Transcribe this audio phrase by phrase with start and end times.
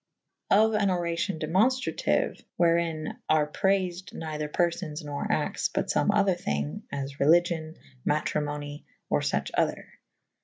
[0.49, 5.91] Of an oracion demonftratyue / wherin are praifed neither per fones nor actes / but
[5.91, 9.89] feme other thynge °/ as religion / matrimony / or fuche other.